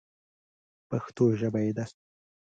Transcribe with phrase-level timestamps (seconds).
[0.89, 1.85] پښتو ژبه یې ده.